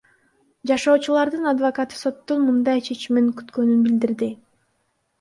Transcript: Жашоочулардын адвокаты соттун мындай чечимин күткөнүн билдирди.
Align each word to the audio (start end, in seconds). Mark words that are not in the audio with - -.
Жашоочулардын 0.71 1.51
адвокаты 1.51 2.01
соттун 2.03 2.43
мындай 2.49 2.85
чечимин 2.91 3.31
күткөнүн 3.39 3.89
билдирди. 3.89 4.37